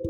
[0.00, 0.06] こ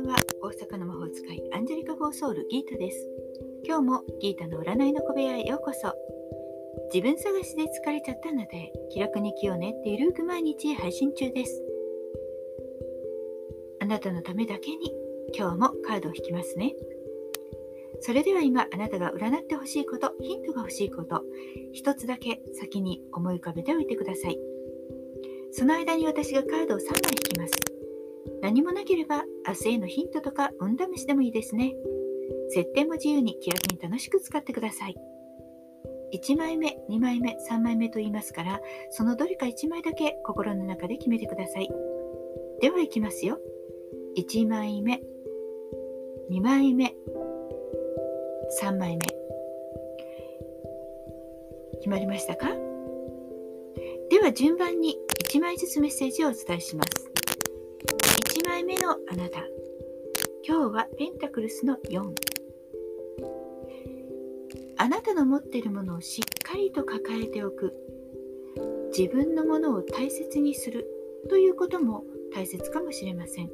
[0.00, 0.16] んばんは。
[0.42, 3.08] 大阪の魔法使いアンジェリカ・フォーソウルギータです。
[3.64, 5.94] 今日もギータの占いの小部屋へようこそ。
[6.92, 11.62] 自分探しで疲れちゃったので気楽に気を練ってゆるく毎日配信中です。
[13.78, 14.92] あなたのためだけに
[15.38, 16.74] 今日もカードを引きますね。
[18.00, 21.22] それでは今あなたが占ってほしいことヒントが欲しいこと
[21.72, 24.38] 一つだけ先に思い浮かべておいてください
[25.52, 27.52] その間に私がカードを3枚引きます
[28.42, 31.74] 何もなければ明日へのヒントとか運試しでもいいですね
[32.50, 34.94] 設定も自由に気楽に楽しく使ってください
[36.14, 41.68] 1枚目、2枚目、3枚目と言いますから、そのどれか1枚だけ心の中で決めてください。
[42.60, 43.40] では、いきますよ。
[44.16, 45.00] 1枚目、
[46.30, 46.94] 2枚目、
[48.62, 49.06] 3枚目。
[51.78, 52.48] 決まりましたか？
[54.10, 54.96] では、順番に
[55.30, 57.10] 1枚ずつメッセージをお伝えします。
[58.36, 59.40] 1枚目のあなた。
[60.46, 62.14] 今日はペンタクルスの4。
[64.76, 67.72] あなたの持っているものをしっかりと抱えておく
[68.96, 70.86] 自分のものを大切にする
[71.30, 73.50] ということも大切かもしれません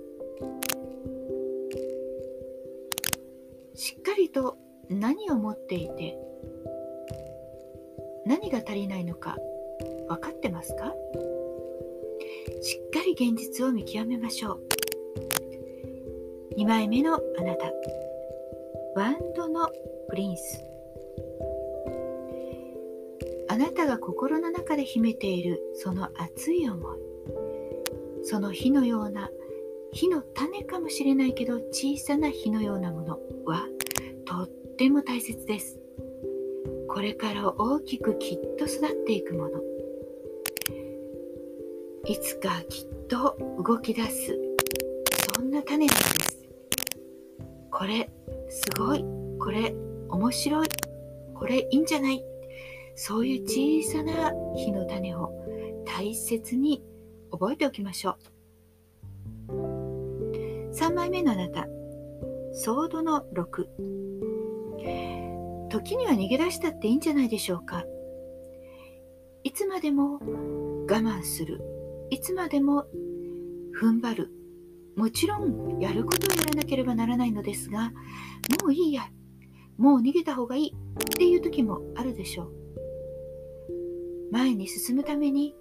[3.75, 4.59] しっかりと
[4.91, 6.19] 何を持っていて
[8.27, 9.37] 何が足りないのか
[10.09, 10.93] 分かってますか？
[12.61, 14.61] しっかり現実を見極めましょう。
[16.59, 17.73] 2枚目のあなた。
[18.97, 19.69] ワンドの
[20.09, 20.65] プリンス。
[23.49, 26.99] あなたが心の中で秘めているその熱い思い。
[28.25, 29.31] その火のような
[29.93, 33.67] 火の種かもしれないけど小さな火のようなものは
[34.25, 34.49] とっ
[34.81, 35.79] ても大切です。
[36.89, 39.61] これから大きくきっと育っていくもの。
[42.07, 44.39] いつかきっと動き出す。
[45.37, 46.49] そんな種なんです。
[47.71, 48.09] これ
[48.49, 49.05] すごい。
[49.39, 49.75] これ
[50.09, 50.69] 面白い。
[51.35, 52.25] これいいんじゃない。
[52.95, 55.31] そういう小さな火の種を
[55.85, 56.83] 大切に
[57.31, 58.17] 覚えておきましょ
[59.51, 60.73] う。
[60.73, 61.69] 3枚目のあなた。
[62.55, 64.30] ソードの6
[65.71, 67.85] 時には逃げ出したっていいんじゃないでしょうか。
[69.45, 71.63] いつまでも我慢する。
[72.11, 72.85] いつまでも
[73.81, 74.33] 踏ん張る。
[74.97, 77.93] もちろんやることをやらなければならないのですが
[78.63, 79.09] もういいや。
[79.79, 80.75] もう逃げた方がいい。
[80.75, 82.53] っていう時もあるでしょう。
[84.33, 85.55] 前に進むために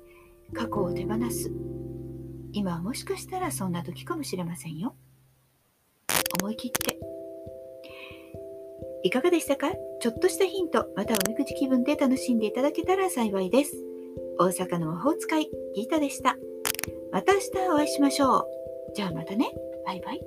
[0.54, 1.52] 過去を手放す。
[2.52, 4.96] 今はもしかしたらそんな時かもしれませんよ。
[6.42, 7.00] 思い切って。
[9.04, 9.72] いかがでしたか？
[10.02, 13.76] ちょっとしたヒントまたおみくじ気分で楽しんでいただけたら幸いです。
[14.38, 16.38] 大阪の魔法使いギータでした。
[17.12, 18.46] また明日お会いしましょう。
[18.96, 19.52] じゃあまたね。
[19.86, 20.22] バイバイ。